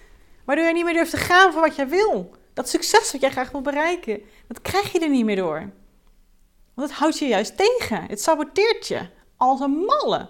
Waardoor 0.45 0.65
je 0.65 0.73
niet 0.73 0.85
meer 0.85 0.95
durft 0.95 1.11
te 1.11 1.17
gaan 1.17 1.53
voor 1.53 1.61
wat 1.61 1.77
jij 1.77 1.89
wil. 1.89 2.35
Dat 2.55 2.69
succes 2.69 3.13
wat 3.13 3.21
jij 3.21 3.31
graag 3.31 3.51
wil 3.51 3.63
bereiken, 3.63 4.23
dat 4.49 4.63
krijg 4.63 4.93
je 4.93 4.99
er 4.99 5.09
niet 5.09 5.25
meer 5.25 5.37
door. 5.37 5.71
Want 6.75 6.89
het 6.89 6.99
houdt 6.99 7.19
je 7.19 7.27
juist 7.27 7.57
tegen. 7.57 8.07
Het 8.07 8.21
saboteert 8.21 8.87
je 8.87 9.09
als 9.37 9.61
een 9.61 9.71
malle. 9.71 10.29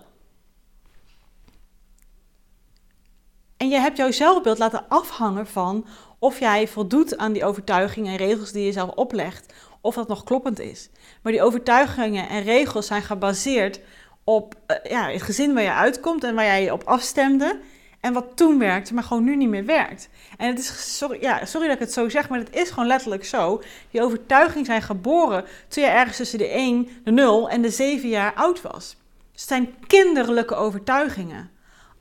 En 3.63 3.69
je 3.69 3.79
hebt 3.79 3.97
jouw 3.97 4.11
zelfbeeld 4.11 4.59
laten 4.59 4.85
afhangen 4.89 5.47
van 5.47 5.87
of 6.19 6.39
jij 6.39 6.69
voldoet 6.69 7.17
aan 7.17 7.33
die 7.33 7.45
overtuigingen 7.45 8.13
en 8.13 8.17
regels 8.17 8.53
die 8.53 8.65
je 8.65 8.73
zelf 8.73 8.91
oplegt, 8.91 9.53
of 9.81 9.95
dat 9.95 10.09
nog 10.09 10.25
kloppend 10.25 10.61
is. 10.61 10.91
Maar 11.23 11.33
die 11.33 11.43
overtuigingen 11.43 12.29
en 12.29 12.43
regels 12.43 12.87
zijn 12.87 13.03
gebaseerd 13.03 13.81
op 14.25 14.55
uh, 14.67 14.91
ja, 14.91 15.11
het 15.11 15.23
gezin 15.23 15.55
waar 15.55 15.63
je 15.63 15.73
uitkomt 15.73 16.25
en 16.25 16.35
waar 16.35 16.45
jij 16.45 16.63
je 16.63 16.73
op 16.73 16.83
afstemde. 16.85 17.61
En 18.01 18.13
wat 18.13 18.37
toen 18.37 18.59
werkte, 18.59 18.95
maar 18.95 19.03
gewoon 19.03 19.25
nu 19.25 19.37
niet 19.37 19.49
meer 19.49 19.65
werkt. 19.65 20.09
En 20.39 20.47
het 20.47 20.59
is, 20.59 20.97
sorry, 20.97 21.19
ja, 21.21 21.45
sorry 21.45 21.67
dat 21.67 21.77
ik 21.77 21.83
het 21.83 21.93
zo 21.93 22.09
zeg, 22.09 22.29
maar 22.29 22.39
het 22.39 22.55
is 22.55 22.71
gewoon 22.71 22.87
letterlijk 22.87 23.25
zo. 23.25 23.63
Die 23.91 24.03
overtuigingen 24.03 24.67
zijn 24.67 24.83
geboren 24.83 25.45
toen 25.69 25.83
je 25.83 25.89
ergens 25.89 26.17
tussen 26.17 26.39
de 26.39 26.49
1, 26.49 26.89
de 27.05 27.11
0 27.11 27.49
en 27.49 27.63
de 27.63 27.71
7 27.71 28.09
jaar 28.09 28.35
oud 28.35 28.63
was. 28.63 28.97
het 29.33 29.41
zijn 29.41 29.75
kinderlijke 29.87 30.55
overtuigingen. 30.55 31.52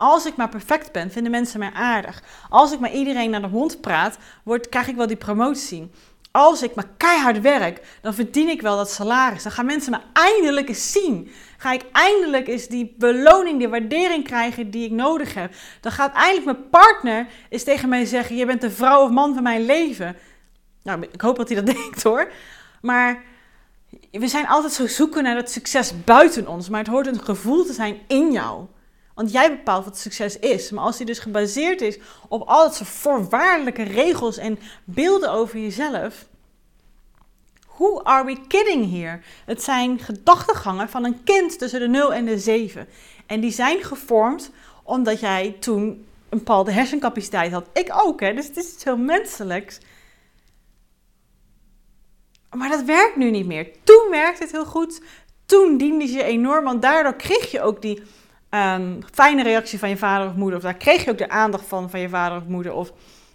Als 0.02 0.26
ik 0.26 0.36
maar 0.36 0.50
perfect 0.50 0.92
ben, 0.92 1.12
vinden 1.12 1.32
mensen 1.32 1.60
mij 1.60 1.72
aardig. 1.74 2.24
Als 2.50 2.72
ik 2.72 2.80
maar 2.80 2.92
iedereen 2.92 3.30
naar 3.30 3.42
de 3.42 3.48
mond 3.48 3.82
praat, 3.82 4.18
word, 4.44 4.70
krijg 4.70 4.88
ik 4.88 4.96
wel 4.96 5.08
die 5.08 5.16
promotie. 5.16 5.92
Als 6.32 6.62
ik 6.62 6.76
maar 6.76 6.88
keihard 6.98 7.42
werk, 7.42 7.98
dan 8.02 8.14
verdien 8.14 8.50
ik 8.50 8.62
wel 8.62 8.78
dat 8.78 8.92
salaris. 8.92 9.44
Dan 9.44 9.52
gaan 9.52 9.66
mensen 9.66 9.92
me 9.92 10.00
eindelijk 10.14 10.68
eens 10.68 10.92
zien. 10.92 11.32
Ga 11.58 11.72
ik 11.72 11.86
eindelijk 11.92 12.48
eens 12.48 12.68
die 12.68 12.96
beloning, 12.98 13.60
die 13.60 13.68
waardering 13.68 14.24
krijgen 14.24 14.72
die 14.72 14.86
ik 14.86 14.92
nodig 14.92 15.34
heb. 15.34 15.54
Dan 15.82 15.92
gaat 15.92 16.14
eindelijk 16.14 16.46
mijn 16.46 16.70
partner 16.70 17.28
eens 17.50 17.64
tegen 17.64 17.90
mij 17.90 18.06
zeggen: 18.06 18.36
Je 18.36 18.46
bent 18.46 18.62
de 18.62 18.72
vrouw 18.72 19.04
of 19.04 19.10
man 19.10 19.34
van 19.34 19.44
mijn 19.44 19.66
leven. 19.66 20.16
Nou, 20.84 21.08
ik 21.12 21.22
hoop 21.22 21.38
dat 21.38 21.50
hij 21.50 21.64
dat 21.64 21.76
denkt 21.76 22.04
hoor. 22.04 22.32
Maar 22.82 23.24
we 24.12 24.28
zijn 24.28 24.48
altijd 24.48 24.74
zo 24.74 24.88
zoeken 24.88 25.24
naar 25.24 25.36
dat 25.36 25.52
succes 25.52 26.04
buiten 26.04 26.48
ons. 26.48 26.70
Maar 26.70 26.80
het 26.80 26.90
hoort 26.90 27.08
een 27.08 27.24
gevoel 27.24 27.66
te 27.66 27.74
zijn 27.74 27.98
in 28.08 28.32
jou. 28.32 28.66
Want 29.22 29.34
jij 29.34 29.50
bepaalt 29.50 29.86
wat 29.86 29.98
succes 29.98 30.40
is. 30.40 30.72
Maar 30.72 30.84
als 30.84 30.98
die 30.98 31.06
dus 31.06 31.20
gebaseerd 31.20 31.82
is 31.82 32.00
op 32.28 32.48
al 32.48 32.64
dat 32.64 32.76
soort 32.76 32.90
voorwaardelijke 32.90 33.84
regels 33.84 34.38
en 34.38 34.60
beelden 34.84 35.32
over 35.32 35.60
jezelf, 35.60 36.26
Who 37.68 38.04
are 38.04 38.26
we 38.26 38.48
kidding 38.48 38.86
hier? 38.86 39.24
Het 39.46 39.64
zijn 39.64 40.00
gedachtegangen 40.00 40.90
van 40.90 41.06
een 41.06 41.24
kind 41.24 41.60
tussen 41.60 41.80
de 41.80 41.88
0 41.88 42.14
en 42.14 42.26
de 42.26 42.40
7. 42.40 42.88
En 43.26 43.40
die 43.40 43.52
zijn 43.52 43.84
gevormd 43.84 44.52
omdat 44.84 45.20
jij 45.20 45.56
toen 45.60 46.06
een 46.30 46.38
bepaalde 46.38 46.72
hersencapaciteit 46.72 47.52
had. 47.52 47.68
Ik 47.74 47.92
ook, 47.94 48.20
hè? 48.20 48.34
dus 48.34 48.48
het 48.48 48.58
is 48.58 48.74
iets 48.74 48.84
heel 48.84 48.98
menselijks. 48.98 49.80
Maar 52.50 52.70
dat 52.70 52.84
werkt 52.84 53.16
nu 53.16 53.32
niet 53.32 53.46
meer. 53.46 53.72
Toen 53.84 54.08
werkte 54.10 54.44
het 54.44 54.52
heel 54.52 54.66
goed. 54.66 55.02
Toen 55.46 55.78
diende 55.78 56.12
je 56.12 56.24
enorm, 56.24 56.64
want 56.64 56.82
daardoor 56.82 57.16
kreeg 57.16 57.52
je 57.52 57.62
ook 57.62 57.82
die 57.82 58.04
um, 58.52 59.00
fijne 59.14 59.44
reactie 59.44 59.80
van 59.80 59.90
je 59.90 59.98
vader 59.98 60.28
of 60.28 60.36
moeder. 60.36 60.58
Of 60.58 60.64
daar 60.64 60.78
kreeg 60.78 61.04
je 61.04 61.12
ook 61.12 61.18
de 61.18 61.30
aandacht 61.30 61.66
van 61.66 61.90
van 61.90 62.00
je 62.00 62.10
vader 62.10 62.38
of 62.38 62.48
moeder. 62.48 62.74
Of 62.74 62.92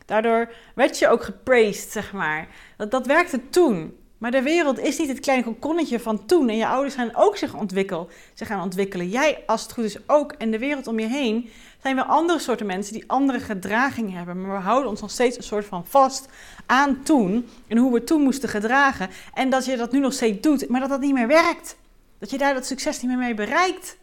daardoor 0.06 0.52
werd 0.74 0.98
je 0.98 1.08
ook 1.08 1.22
gepraised, 1.22 1.92
zeg 1.92 2.12
maar. 2.12 2.48
Dat, 2.76 2.90
dat 2.90 3.06
werkte 3.06 3.48
toen. 3.48 3.96
Maar 4.18 4.30
de 4.30 4.42
wereld 4.42 4.78
is 4.78 4.98
niet 4.98 5.08
het 5.08 5.20
kleine 5.20 5.44
kokonnetje 5.44 6.00
van 6.00 6.26
toen. 6.26 6.48
En 6.48 6.56
je 6.56 6.66
ouders 6.66 6.94
gaan 6.94 7.14
ook 7.14 7.36
zich 7.36 7.54
ontwikkelen. 7.54 8.08
Ze 8.34 8.44
gaan 8.44 8.62
ontwikkelen. 8.62 9.08
Jij, 9.08 9.42
als 9.46 9.62
het 9.62 9.72
goed 9.72 9.84
is, 9.84 10.08
ook. 10.08 10.32
En 10.32 10.50
de 10.50 10.58
wereld 10.58 10.86
om 10.86 10.98
je 10.98 11.06
heen 11.06 11.50
zijn 11.82 11.94
weer 11.94 12.04
andere 12.04 12.38
soorten 12.38 12.66
mensen 12.66 12.92
die 12.92 13.04
andere 13.06 13.40
gedragingen 13.40 14.12
hebben. 14.12 14.40
Maar 14.40 14.56
we 14.56 14.62
houden 14.62 14.90
ons 14.90 15.00
nog 15.00 15.10
steeds 15.10 15.36
een 15.36 15.42
soort 15.42 15.64
van 15.64 15.86
vast 15.86 16.28
aan 16.66 17.02
toen. 17.02 17.48
En 17.68 17.76
hoe 17.76 17.92
we 17.92 18.04
toen 18.04 18.22
moesten 18.22 18.48
gedragen. 18.48 19.10
En 19.34 19.50
dat 19.50 19.64
je 19.64 19.76
dat 19.76 19.92
nu 19.92 19.98
nog 19.98 20.12
steeds 20.12 20.40
doet, 20.40 20.68
maar 20.68 20.80
dat 20.80 20.88
dat 20.88 21.00
niet 21.00 21.14
meer 21.14 21.26
werkt. 21.26 21.76
Dat 22.18 22.30
je 22.30 22.38
daar 22.38 22.54
dat 22.54 22.66
succes 22.66 23.00
niet 23.00 23.10
meer 23.10 23.18
mee 23.18 23.34
bereikt. 23.34 23.96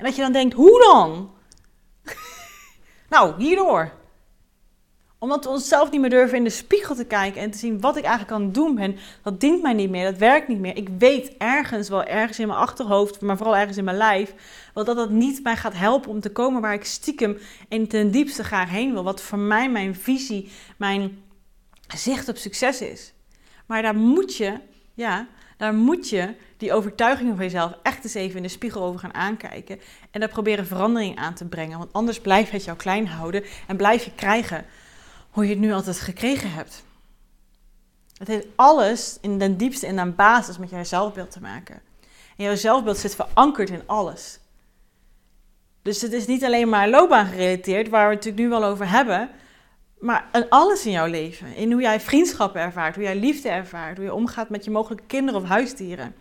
En 0.00 0.06
dat 0.06 0.16
je 0.16 0.22
dan 0.22 0.32
denkt, 0.32 0.54
hoe 0.54 0.80
dan? 0.80 1.30
nou, 3.14 3.42
hierdoor 3.42 3.98
omdat 5.20 5.44
we 5.44 5.50
onszelf 5.50 5.90
niet 5.90 6.00
meer 6.00 6.10
durven 6.10 6.36
in 6.36 6.44
de 6.44 6.50
spiegel 6.50 6.94
te 6.94 7.04
kijken 7.04 7.40
en 7.40 7.50
te 7.50 7.58
zien 7.58 7.80
wat 7.80 7.96
ik 7.96 8.04
eigenlijk 8.04 8.32
aan 8.32 8.52
doen 8.52 8.74
ben. 8.74 8.96
Dat 9.22 9.40
dient 9.40 9.62
mij 9.62 9.72
niet 9.72 9.90
meer, 9.90 10.04
dat 10.04 10.18
werkt 10.18 10.48
niet 10.48 10.58
meer. 10.58 10.76
Ik 10.76 10.88
weet 10.98 11.36
ergens, 11.38 11.88
wel 11.88 12.04
ergens 12.04 12.38
in 12.38 12.46
mijn 12.46 12.58
achterhoofd, 12.58 13.20
maar 13.20 13.36
vooral 13.36 13.56
ergens 13.56 13.76
in 13.76 13.84
mijn 13.84 13.96
lijf, 13.96 14.34
wel 14.74 14.84
dat 14.84 14.96
dat 14.96 15.10
niet 15.10 15.42
mij 15.42 15.56
gaat 15.56 15.74
helpen 15.74 16.10
om 16.10 16.20
te 16.20 16.32
komen 16.32 16.60
waar 16.60 16.74
ik 16.74 16.84
stiekem 16.84 17.38
in 17.68 17.88
ten 17.88 18.10
diepste 18.10 18.44
graag 18.44 18.70
heen 18.70 18.92
wil. 18.92 19.02
Wat 19.02 19.22
voor 19.22 19.38
mij 19.38 19.70
mijn 19.70 19.94
visie, 19.94 20.50
mijn 20.78 21.22
zicht 21.96 22.28
op 22.28 22.36
succes 22.36 22.80
is. 22.80 23.12
Maar 23.66 23.82
daar 23.82 23.96
moet 23.96 24.36
je, 24.36 24.60
ja, 24.94 25.26
daar 25.60 25.74
moet 25.74 26.08
je 26.08 26.34
die 26.56 26.72
overtuigingen 26.72 27.36
van 27.36 27.44
jezelf 27.44 27.72
echt 27.82 28.04
eens 28.04 28.14
even 28.14 28.36
in 28.36 28.42
de 28.42 28.48
spiegel 28.48 28.82
over 28.82 29.00
gaan 29.00 29.14
aankijken. 29.14 29.80
En 30.10 30.20
daar 30.20 30.28
proberen 30.28 30.66
verandering 30.66 31.18
aan 31.18 31.34
te 31.34 31.44
brengen. 31.44 31.78
Want 31.78 31.92
anders 31.92 32.20
blijft 32.20 32.50
het 32.50 32.64
jou 32.64 32.76
klein 32.76 33.06
houden 33.06 33.44
en 33.66 33.76
blijf 33.76 34.04
je 34.04 34.14
krijgen 34.14 34.64
hoe 35.30 35.44
je 35.44 35.50
het 35.50 35.58
nu 35.58 35.72
altijd 35.72 36.00
gekregen 36.00 36.52
hebt. 36.52 36.84
Het 38.16 38.28
heeft 38.28 38.46
alles 38.56 39.18
in 39.20 39.38
den 39.38 39.56
diepste 39.56 39.86
en 39.86 39.98
aan 39.98 40.14
basis 40.14 40.58
met 40.58 40.70
jouw 40.70 40.84
zelfbeeld 40.84 41.30
te 41.30 41.40
maken. 41.40 41.82
En 42.36 42.44
jouw 42.44 42.56
zelfbeeld 42.56 42.98
zit 42.98 43.14
verankerd 43.14 43.70
in 43.70 43.82
alles. 43.86 44.38
Dus 45.82 46.00
het 46.00 46.12
is 46.12 46.26
niet 46.26 46.44
alleen 46.44 46.68
maar 46.68 46.88
loopbaan 46.88 47.26
gerelateerd, 47.26 47.88
waar 47.88 48.08
we 48.08 48.14
het 48.14 48.24
natuurlijk 48.24 48.42
nu 48.42 48.58
wel 48.60 48.70
over 48.70 48.90
hebben, 48.90 49.30
maar 50.00 50.28
in 50.32 50.48
alles 50.48 50.86
in 50.86 50.92
jouw 50.92 51.06
leven. 51.06 51.54
In 51.54 51.72
hoe 51.72 51.80
jij 51.80 52.00
vriendschappen 52.00 52.60
ervaart, 52.60 52.94
hoe 52.94 53.04
jij 53.04 53.16
liefde 53.16 53.48
ervaart, 53.48 53.96
hoe 53.96 54.06
je 54.06 54.14
omgaat 54.14 54.48
met 54.48 54.64
je 54.64 54.70
mogelijke 54.70 55.04
kinderen 55.06 55.42
of 55.42 55.48
huisdieren. 55.48 56.14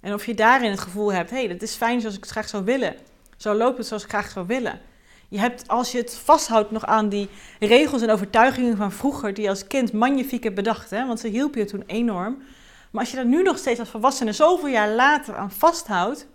En 0.00 0.14
of 0.14 0.26
je 0.26 0.34
daarin 0.34 0.70
het 0.70 0.80
gevoel 0.80 1.12
hebt, 1.12 1.30
hé, 1.30 1.36
hey, 1.36 1.48
dat 1.48 1.62
is 1.62 1.74
fijn 1.74 2.00
zoals 2.00 2.16
ik 2.16 2.22
het 2.22 2.30
graag 2.30 2.48
zou 2.48 2.64
willen. 2.64 2.96
Zo 3.36 3.54
loopt 3.54 3.78
het 3.78 3.86
zoals 3.86 4.02
ik 4.02 4.08
graag 4.08 4.30
zou 4.30 4.46
willen. 4.46 4.80
Je 5.28 5.38
hebt, 5.38 5.68
als 5.68 5.92
je 5.92 5.98
het 5.98 6.14
vasthoudt 6.24 6.70
nog 6.70 6.84
aan 6.84 7.08
die 7.08 7.28
regels 7.58 8.02
en 8.02 8.10
overtuigingen 8.10 8.76
van 8.76 8.92
vroeger, 8.92 9.34
die 9.34 9.42
je 9.42 9.48
als 9.48 9.66
kind 9.66 9.92
magnifiek 9.92 10.42
hebt 10.42 10.54
bedacht, 10.54 10.90
hè, 10.90 11.06
want 11.06 11.20
ze 11.20 11.28
hielpen 11.28 11.60
je 11.60 11.66
toen 11.66 11.82
enorm. 11.86 12.42
Maar 12.90 13.00
als 13.00 13.10
je 13.10 13.16
daar 13.16 13.26
nu 13.26 13.42
nog 13.42 13.58
steeds 13.58 13.80
als 13.80 13.88
volwassene 13.88 14.32
zoveel 14.32 14.68
jaar 14.68 14.90
later 14.90 15.36
aan 15.36 15.50
vasthoudt. 15.50 16.26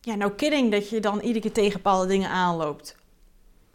Ja, 0.00 0.14
nou 0.14 0.32
kidding 0.32 0.70
dat 0.70 0.88
je 0.88 1.00
dan 1.00 1.20
iedere 1.20 1.40
keer 1.40 1.52
tegen 1.52 1.72
bepaalde 1.72 2.06
dingen 2.06 2.30
aanloopt. 2.30 2.96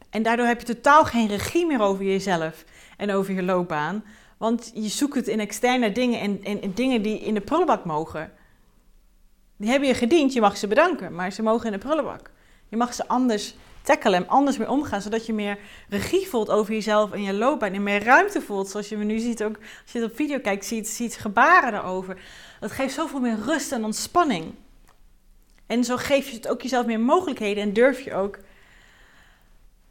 En 0.09 0.23
daardoor 0.23 0.45
heb 0.45 0.59
je 0.59 0.65
totaal 0.65 1.03
geen 1.05 1.27
regie 1.27 1.65
meer 1.65 1.81
over 1.81 2.05
jezelf 2.05 2.63
en 2.97 3.11
over 3.11 3.33
je 3.33 3.43
loopbaan. 3.43 4.03
Want 4.37 4.71
je 4.73 4.87
zoekt 4.87 5.15
het 5.15 5.27
in 5.27 5.39
externe 5.39 5.91
dingen 5.91 6.19
en, 6.19 6.61
en 6.61 6.73
dingen 6.73 7.01
die 7.01 7.19
in 7.19 7.33
de 7.33 7.41
prullenbak 7.41 7.85
mogen. 7.85 8.31
Die 9.57 9.69
hebben 9.69 9.87
je 9.87 9.95
gediend, 9.95 10.33
je 10.33 10.41
mag 10.41 10.57
ze 10.57 10.67
bedanken, 10.67 11.15
maar 11.15 11.31
ze 11.31 11.41
mogen 11.41 11.65
in 11.65 11.71
de 11.71 11.77
prullenbak. 11.77 12.31
Je 12.69 12.77
mag 12.77 12.93
ze 12.93 13.07
anders 13.07 13.55
tackelen 13.81 14.19
en 14.19 14.27
anders 14.27 14.57
mee 14.57 14.69
omgaan, 14.69 15.01
zodat 15.01 15.25
je 15.25 15.33
meer 15.33 15.57
regie 15.89 16.27
voelt 16.27 16.49
over 16.49 16.73
jezelf 16.73 17.11
en 17.11 17.23
je 17.23 17.33
loopbaan 17.33 17.73
en 17.73 17.83
meer 17.83 18.03
ruimte 18.03 18.41
voelt. 18.41 18.69
Zoals 18.69 18.89
je 18.89 18.97
nu 18.97 19.19
ziet, 19.19 19.43
ook 19.43 19.57
als 19.57 19.91
je 19.91 19.99
het 19.99 20.09
op 20.09 20.15
video 20.15 20.39
kijkt, 20.39 20.65
ziet, 20.65 20.87
ziet 20.87 21.17
gebaren 21.17 21.73
erover. 21.73 22.21
Dat 22.59 22.71
geeft 22.71 22.93
zoveel 22.93 23.19
meer 23.19 23.37
rust 23.45 23.71
en 23.71 23.83
ontspanning. 23.83 24.53
En 25.67 25.83
zo 25.83 25.97
geef 25.97 26.29
je 26.29 26.35
het 26.35 26.47
ook 26.47 26.61
jezelf 26.61 26.85
meer 26.85 26.99
mogelijkheden 26.99 27.63
en 27.63 27.73
durf 27.73 28.01
je 28.01 28.13
ook 28.13 28.39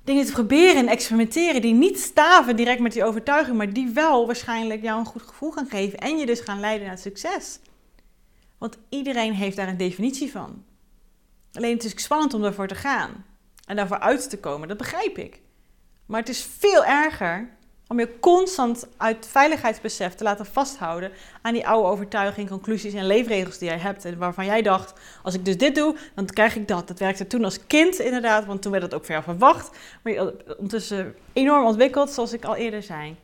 dingen 0.04 0.26
te 0.26 0.32
proberen 0.32 0.76
en 0.76 0.88
experimenteren 0.88 1.60
die 1.60 1.74
niet 1.74 1.98
staven 1.98 2.56
direct 2.56 2.80
met 2.80 2.92
die 2.92 3.04
overtuiging, 3.04 3.56
maar 3.56 3.72
die 3.72 3.88
wel 3.88 4.26
waarschijnlijk 4.26 4.82
jou 4.82 4.98
een 4.98 5.06
goed 5.06 5.22
gevoel 5.22 5.50
gaan 5.50 5.68
geven 5.68 5.98
en 5.98 6.16
je 6.16 6.26
dus 6.26 6.40
gaan 6.40 6.60
leiden 6.60 6.86
naar 6.86 6.98
succes. 6.98 7.58
Want 8.58 8.78
iedereen 8.88 9.34
heeft 9.34 9.56
daar 9.56 9.68
een 9.68 9.76
definitie 9.76 10.30
van. 10.30 10.64
Alleen 11.52 11.74
het 11.74 11.84
is 11.84 12.02
spannend 12.02 12.34
om 12.34 12.42
daarvoor 12.42 12.68
te 12.68 12.74
gaan 12.74 13.24
en 13.66 13.76
daarvoor 13.76 13.98
uit 13.98 14.30
te 14.30 14.38
komen, 14.38 14.68
dat 14.68 14.76
begrijp 14.76 15.18
ik. 15.18 15.40
Maar 16.06 16.20
het 16.20 16.28
is 16.28 16.48
veel 16.58 16.84
erger 16.84 17.56
om 17.94 18.00
je 18.00 18.20
constant 18.20 18.86
uit 18.96 19.26
veiligheidsbesef 19.30 20.14
te 20.14 20.24
laten 20.24 20.46
vasthouden 20.46 21.12
aan 21.42 21.52
die 21.52 21.66
oude 21.66 21.88
overtuigingen, 21.88 22.50
conclusies 22.50 22.92
en 22.92 23.06
leefregels 23.06 23.58
die 23.58 23.68
jij 23.68 23.78
hebt. 23.78 24.04
En 24.04 24.18
waarvan 24.18 24.44
jij 24.44 24.62
dacht, 24.62 25.00
als 25.22 25.34
ik 25.34 25.44
dus 25.44 25.56
dit 25.56 25.74
doe, 25.74 25.96
dan 26.14 26.26
krijg 26.26 26.56
ik 26.56 26.68
dat. 26.68 26.88
Dat 26.88 26.98
werkte 26.98 27.26
toen 27.26 27.44
als 27.44 27.66
kind 27.66 27.98
inderdaad, 27.98 28.44
want 28.44 28.62
toen 28.62 28.72
werd 28.72 28.84
het 28.84 28.94
ook 28.94 29.06
jou 29.06 29.22
verwacht. 29.22 29.78
Maar 30.02 30.12
je 30.12 30.56
ondertussen 30.56 31.14
enorm 31.32 31.66
ontwikkeld, 31.66 32.10
zoals 32.10 32.32
ik 32.32 32.44
al 32.44 32.56
eerder 32.56 32.82
zei. 32.82 33.16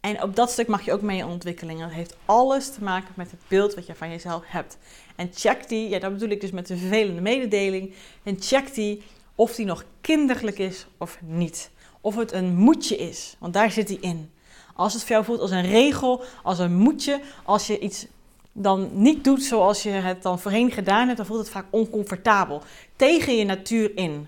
En 0.00 0.22
op 0.22 0.36
dat 0.36 0.50
stuk 0.50 0.66
mag 0.66 0.84
je 0.84 0.92
ook 0.92 1.02
mee 1.02 1.18
in 1.18 1.26
ontwikkeling. 1.26 1.80
Dat 1.80 1.90
heeft 1.90 2.16
alles 2.24 2.70
te 2.70 2.82
maken 2.82 3.12
met 3.16 3.30
het 3.30 3.40
beeld 3.48 3.74
wat 3.74 3.86
je 3.86 3.94
van 3.94 4.10
jezelf 4.10 4.42
hebt. 4.46 4.78
En 5.16 5.30
check 5.34 5.68
die, 5.68 5.88
ja, 5.88 5.98
dat 5.98 6.12
bedoel 6.12 6.28
ik 6.28 6.40
dus 6.40 6.50
met 6.50 6.66
de 6.66 6.76
vervelende 6.76 7.20
mededeling. 7.20 7.94
En 8.22 8.36
check 8.40 8.74
die 8.74 9.02
of 9.34 9.54
die 9.54 9.66
nog 9.66 9.84
kinderlijk 10.00 10.58
is 10.58 10.86
of 10.98 11.18
niet. 11.22 11.70
Of 12.00 12.16
het 12.16 12.32
een 12.32 12.56
moetje 12.56 12.96
is, 12.96 13.36
want 13.38 13.52
daar 13.52 13.70
zit 13.70 13.86
die 13.86 14.00
in. 14.00 14.30
Als 14.74 14.92
het 14.92 15.02
voor 15.02 15.10
jou 15.10 15.24
voelt 15.24 15.40
als 15.40 15.50
een 15.50 15.66
regel, 15.66 16.22
als 16.42 16.58
een 16.58 16.76
moetje, 16.76 17.20
als 17.44 17.66
je 17.66 17.78
iets 17.78 18.06
dan 18.52 18.90
niet 18.92 19.24
doet 19.24 19.42
zoals 19.42 19.82
je 19.82 19.90
het 19.90 20.22
dan 20.22 20.38
voorheen 20.38 20.70
gedaan 20.70 21.06
hebt, 21.06 21.16
dan 21.16 21.26
voelt 21.26 21.40
het 21.40 21.50
vaak 21.50 21.66
oncomfortabel. 21.70 22.62
Tegen 22.96 23.36
je 23.36 23.44
natuur 23.44 23.96
in. 23.96 24.26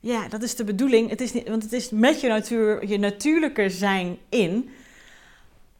Ja, 0.00 0.28
dat 0.28 0.42
is 0.42 0.54
de 0.54 0.64
bedoeling. 0.64 1.10
Het 1.10 1.20
is 1.20 1.32
niet, 1.32 1.48
want 1.48 1.62
het 1.62 1.72
is 1.72 1.90
met 1.90 2.20
je 2.20 2.28
natuur, 2.28 2.88
je 2.88 2.98
natuurlijke 2.98 3.70
zijn 3.70 4.18
in. 4.28 4.70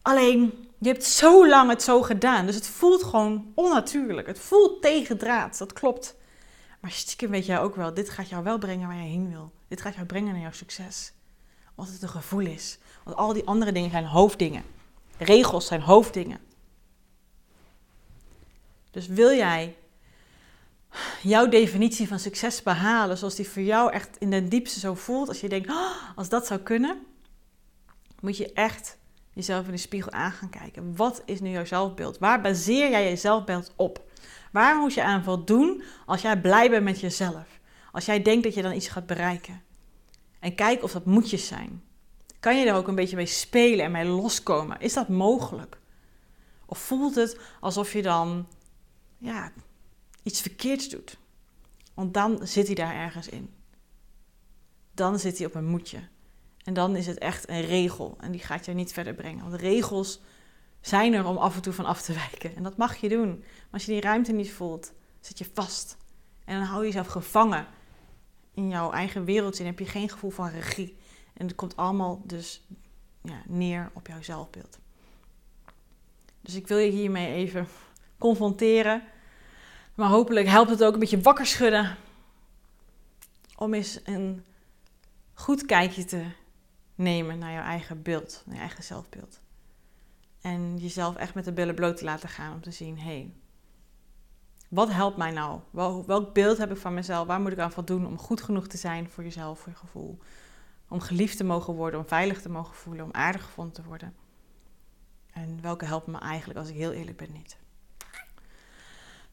Alleen, 0.03 0.53
je 0.79 0.89
hebt 0.89 1.05
zo 1.05 1.49
lang 1.49 1.71
het 1.71 1.83
zo 1.83 2.03
gedaan. 2.03 2.47
Dus 2.47 2.55
het 2.55 2.67
voelt 2.67 3.03
gewoon 3.03 3.53
onnatuurlijk. 3.55 4.27
Het 4.27 4.39
voelt 4.39 4.83
tegendraad. 4.83 5.59
Dat 5.59 5.73
klopt. 5.73 6.15
Maar 6.81 6.91
stiekem 6.91 7.31
weet 7.31 7.47
jij 7.47 7.61
ook 7.61 7.77
wel, 7.77 7.95
dit 7.95 8.11
gaat 8.11 8.29
jou 8.29 8.45
wel 8.45 8.59
brengen 8.59 8.89
waar 8.89 8.97
je 8.97 9.03
heen 9.03 9.31
wil. 9.31 9.51
Dit 9.69 9.81
gaat 9.81 9.95
jou 9.95 10.07
brengen 10.07 10.33
naar 10.33 10.43
jouw 10.43 10.53
succes. 10.53 11.13
Omdat 11.75 11.93
het 11.93 12.03
een 12.03 12.09
gevoel 12.09 12.47
is. 12.47 12.79
Want 13.05 13.17
al 13.17 13.33
die 13.33 13.47
andere 13.47 13.73
dingen 13.73 13.91
zijn 13.91 14.05
hoofddingen. 14.05 14.63
Regels 15.19 15.67
zijn 15.67 15.81
hoofddingen. 15.81 16.41
Dus 18.91 19.07
wil 19.07 19.31
jij 19.31 19.77
jouw 21.23 21.49
definitie 21.49 22.09
van 22.09 22.19
succes 22.19 22.63
behalen, 22.63 23.19
zoals 23.19 23.35
die 23.35 23.49
voor 23.49 23.63
jou 23.63 23.93
echt 23.93 24.17
in 24.19 24.31
de 24.31 24.49
diepste 24.49 24.81
zo 24.81 24.95
voelt, 24.95 25.29
als 25.29 25.41
je 25.41 25.49
denkt, 25.49 25.69
oh, 25.69 26.17
als 26.17 26.29
dat 26.29 26.47
zou 26.47 26.61
kunnen, 26.61 27.07
moet 28.21 28.37
je 28.37 28.53
echt 28.53 28.99
jezelf 29.33 29.67
in 29.67 29.73
de 29.73 29.77
spiegel 29.77 30.13
aan 30.13 30.33
gaan 30.33 30.51
kijken. 30.51 30.97
Wat 30.97 31.23
is 31.25 31.41
nu 31.41 31.51
jouw 31.51 31.65
zelfbeeld? 31.65 32.19
Waar 32.19 32.41
baseer 32.41 32.91
jij 32.91 33.11
je 33.11 33.17
zelfbeeld 33.17 33.73
op? 33.77 34.11
Waar 34.53 34.77
moet 34.77 34.95
je 34.95 35.03
aan 35.03 35.25
voldoen 35.25 35.83
als 36.07 36.23
jij 36.23 36.41
blij 36.41 36.71
bent 36.71 36.85
met 36.85 37.01
jezelf? 37.01 37.61
Als 37.93 38.05
jij 38.05 38.23
denkt 38.23 38.45
dat 38.45 38.55
je 38.55 38.63
dan 38.63 38.73
iets 38.73 38.89
gaat 38.89 39.07
bereiken. 39.07 39.63
En 40.43 40.55
kijk 40.55 40.83
of 40.83 40.93
dat 40.93 41.05
moetjes 41.05 41.47
zijn. 41.47 41.83
Kan 42.41 42.59
je 42.59 42.67
er 42.67 42.75
ook 42.75 42.89
een 42.89 42.95
beetje 42.95 43.17
mee 43.17 43.27
spelen 43.27 43.85
en 43.85 43.91
mee 43.91 44.05
loskomen? 44.05 44.81
Is 44.81 44.93
dat 44.93 45.09
mogelijk? 45.09 45.79
Of 46.67 46.79
voelt 46.79 47.15
het 47.15 47.39
alsof 47.61 47.93
je 47.93 48.03
dan 48.03 48.47
ja, 49.19 49.53
iets 50.23 50.41
verkeerds 50.41 50.89
doet? 50.89 51.19
Want 51.95 52.15
dan 52.15 52.47
zit 52.47 52.67
hij 52.67 52.75
daar 52.75 52.95
ergens 52.95 53.29
in. 53.29 53.55
Dan 54.95 55.19
zit 55.19 55.39
hij 55.39 55.47
op 55.47 55.55
een 55.55 55.65
moedje. 55.65 56.09
En 56.65 56.75
dan 56.75 56.97
is 56.97 57.07
het 57.07 57.19
echt 57.19 57.49
een 57.49 57.65
regel 57.65 58.17
en 58.21 58.33
die 58.33 58.41
gaat 58.41 58.65
je 58.65 58.73
niet 58.73 58.93
verder 58.93 59.15
brengen. 59.15 59.49
Want 59.49 59.61
regels 59.61 60.21
zijn 60.81 61.13
er 61.13 61.27
om 61.27 61.37
af 61.37 61.57
en 61.57 61.63
toe 61.63 61.73
van 61.73 61.85
af 61.85 62.03
te 62.03 62.13
wijken. 62.13 62.57
En 62.57 62.63
dat 62.63 62.77
mag 62.77 62.97
je 62.97 63.09
doen. 63.09 63.39
Maar 63.39 63.71
als 63.71 63.85
je 63.85 63.93
die 63.93 64.01
ruimte 64.01 64.33
niet 64.33 64.53
voelt, 64.53 64.93
zit 65.21 65.39
je 65.39 65.51
vast. 65.55 65.97
En 66.45 66.59
dan 66.59 66.67
hou 66.67 66.81
je 66.81 66.87
jezelf 66.87 67.07
gevangen 67.07 67.67
in 68.55 68.69
jouw 68.69 68.93
eigen 68.93 69.25
wereldje 69.25 69.63
en 69.63 69.69
heb 69.69 69.79
je 69.79 69.87
geen 69.87 70.09
gevoel 70.09 70.31
van 70.31 70.49
regie. 70.49 70.97
En 71.33 71.47
het 71.47 71.55
komt 71.55 71.77
allemaal 71.77 72.23
dus 72.25 72.63
ja, 73.23 73.43
neer 73.47 73.91
op 73.93 74.07
jouw 74.07 74.23
zelfbeeld. 74.23 74.79
Dus 76.41 76.55
ik 76.55 76.67
wil 76.67 76.79
je 76.79 76.91
hiermee 76.91 77.35
even 77.35 77.67
confronteren. 78.19 79.03
Maar 79.95 80.09
hopelijk 80.09 80.47
helpt 80.47 80.71
het 80.71 80.85
ook 80.85 80.93
een 80.93 80.99
beetje 80.99 81.21
wakker 81.21 81.47
schudden. 81.47 81.97
Om 83.57 83.75
eens 83.75 84.01
een 84.05 84.45
goed 85.35 85.67
kijkje 85.67 86.05
te 86.05 86.25
nemen 86.95 87.39
naar 87.39 87.53
jouw 87.53 87.63
eigen 87.63 88.03
beeld, 88.03 88.43
naar 88.47 88.55
je 88.55 88.61
eigen 88.61 88.85
zelfbeeld. 88.85 89.41
En 90.41 90.77
jezelf 90.79 91.17
echt 91.17 91.35
met 91.35 91.45
de 91.45 91.53
billen 91.53 91.75
bloot 91.75 91.97
te 91.97 92.05
laten 92.05 92.29
gaan 92.29 92.55
om 92.55 92.61
te 92.61 92.71
zien: 92.71 92.99
hé, 92.99 93.05
hey, 93.05 93.33
wat 94.73 94.93
helpt 94.93 95.17
mij 95.17 95.31
nou? 95.31 95.61
Welk 96.07 96.33
beeld 96.33 96.59
heb 96.59 96.71
ik 96.71 96.77
van 96.77 96.95
mezelf? 96.95 97.27
Waar 97.27 97.41
moet 97.41 97.53
ik 97.53 97.59
aan 97.59 97.73
voldoen 97.73 98.07
om 98.07 98.19
goed 98.19 98.43
genoeg 98.43 98.67
te 98.67 98.77
zijn 98.77 99.11
voor 99.11 99.25
jezelf, 99.25 99.59
voor 99.59 99.73
je 99.73 99.79
gevoel? 99.79 100.19
Om 100.89 101.01
geliefd 101.01 101.37
te 101.37 101.45
mogen 101.45 101.75
worden, 101.75 102.01
om 102.01 102.07
veilig 102.07 102.43
te 102.43 102.49
mogen 102.49 102.75
voelen, 102.75 103.05
om 103.05 103.13
aardig 103.13 103.45
gevonden 103.45 103.75
te 103.75 103.83
worden. 103.83 104.15
En 105.33 105.61
welke 105.61 105.85
helpen 105.85 106.13
me 106.13 106.19
eigenlijk, 106.19 106.59
als 106.59 106.69
ik 106.69 106.75
heel 106.75 106.93
eerlijk 106.93 107.17
ben, 107.17 107.33
niet? 107.33 107.57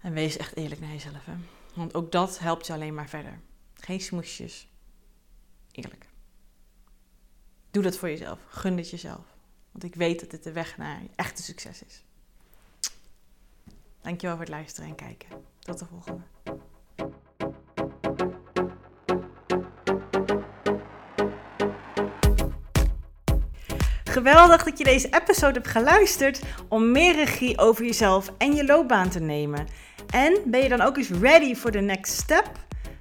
En 0.02 0.14
wees 0.14 0.38
echt 0.38 0.56
eerlijk 0.56 0.82
naar 0.82 0.90
jezelf. 0.90 1.26
Hè? 1.26 1.34
Want 1.74 1.94
ook 1.96 2.12
dat 2.12 2.40
helpt 2.40 2.68
je 2.68 2.74
alleen 2.74 2.94
maar 2.94 3.10
verder. 3.10 3.40
Geen 3.74 4.02
smoesjes. 4.02 4.70
Eerlijk. 5.72 6.10
Doe 7.72 7.84
dat 7.84 7.98
voor 7.98 8.10
jezelf. 8.10 8.40
Gun 8.48 8.78
het 8.78 8.90
jezelf. 8.90 9.26
Want 9.72 9.84
ik 9.84 9.96
weet 9.96 10.20
dat 10.20 10.32
dit 10.32 10.44
de 10.44 10.52
weg 10.52 10.78
naar 10.78 11.02
echte 11.16 11.44
succes 11.44 11.84
is. 11.84 12.04
Dankjewel 14.02 14.36
voor 14.36 14.46
het 14.46 14.54
luisteren 14.54 14.90
en 14.90 14.96
kijken. 14.96 15.30
Tot 15.60 15.80
de 15.80 15.86
volgende. 15.86 16.24
Geweldig 24.04 24.64
dat 24.64 24.78
je 24.78 24.84
deze 24.84 25.08
episode 25.22 25.54
hebt 25.54 25.68
geluisterd 25.68 26.42
om 26.68 26.92
meer 26.92 27.16
regie 27.16 27.58
over 27.58 27.86
jezelf 27.86 28.34
en 28.38 28.56
je 28.56 28.66
loopbaan 28.66 29.10
te 29.10 29.20
nemen. 29.20 29.68
En 30.10 30.42
ben 30.46 30.62
je 30.62 30.70
dan 30.70 30.82
ook 30.82 30.98
eens 30.98 31.10
ready 31.10 31.56
voor 31.56 31.72
de 31.72 31.82
next 31.82 32.14
step? 32.14 32.68